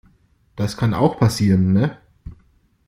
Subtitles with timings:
[0.55, 1.95] Das kann auch passieren, ne?